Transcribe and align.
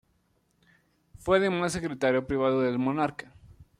Fue 1.19 1.37
además 1.37 1.73
secretario 1.73 2.25
privado 2.25 2.61
del 2.61 2.79
monarca. 2.79 3.35